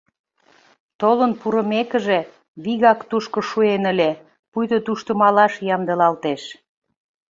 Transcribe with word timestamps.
Толын 1.01 1.31
пурымекыже, 1.39 2.19
вигак 2.63 2.99
тушко 3.09 3.39
шуэн 3.49 3.83
ыле, 3.91 4.11
пуйто 4.51 4.77
тушто 4.85 5.11
малаш 5.21 5.53
ямдылалтеш. 5.75 6.43